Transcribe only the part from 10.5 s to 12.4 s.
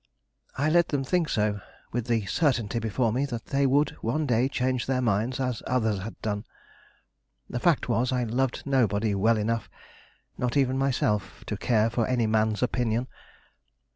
even myself, to care for any